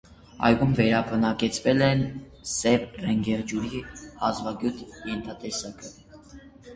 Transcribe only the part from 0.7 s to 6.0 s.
վերաբնակեցվել է սև ռնգեղջյուրի հազվագյուտ ենթատեսակը։